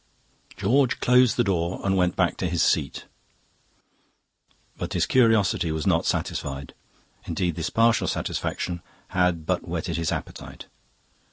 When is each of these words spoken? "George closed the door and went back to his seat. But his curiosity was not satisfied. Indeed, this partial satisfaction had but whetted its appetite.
"George 0.57 0.99
closed 0.99 1.37
the 1.37 1.43
door 1.43 1.79
and 1.83 1.95
went 1.95 2.15
back 2.15 2.35
to 2.37 2.49
his 2.49 2.63
seat. 2.63 3.05
But 4.75 4.93
his 4.93 5.05
curiosity 5.05 5.71
was 5.71 5.85
not 5.85 6.07
satisfied. 6.07 6.73
Indeed, 7.25 7.53
this 7.53 7.69
partial 7.69 8.07
satisfaction 8.07 8.81
had 9.09 9.45
but 9.45 9.67
whetted 9.67 9.99
its 9.99 10.11
appetite. 10.11 10.65